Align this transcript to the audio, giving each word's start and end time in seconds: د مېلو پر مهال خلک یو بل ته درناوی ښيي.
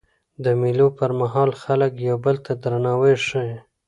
د 0.43 0.45
مېلو 0.61 0.87
پر 0.97 1.11
مهال 1.19 1.49
خلک 1.63 1.91
یو 2.07 2.17
بل 2.25 2.35
ته 2.45 2.51
درناوی 2.61 3.15
ښيي. 3.27 3.55